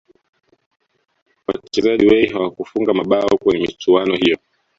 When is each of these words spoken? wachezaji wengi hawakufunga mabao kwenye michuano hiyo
wachezaji 1.47 2.05
wengi 2.07 2.33
hawakufunga 2.33 2.93
mabao 2.93 3.29
kwenye 3.37 3.61
michuano 3.65 4.15
hiyo 4.15 4.37